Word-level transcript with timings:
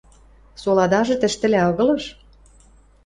–Соладажы 0.61 1.15
тӹштӹлӓ 1.21 1.59
агылыш... 1.69 2.03